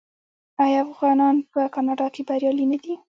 [0.63, 2.93] آیا افغانان په کاناډا کې بریالي نه دي؟